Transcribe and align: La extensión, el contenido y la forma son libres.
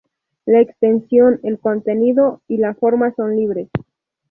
La 0.47 0.59
extensión, 0.61 1.39
el 1.43 1.59
contenido 1.59 2.41
y 2.47 2.57
la 2.57 2.73
forma 2.73 3.13
son 3.13 3.35
libres. 3.35 3.69